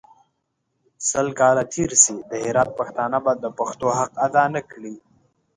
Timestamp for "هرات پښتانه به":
2.45-3.31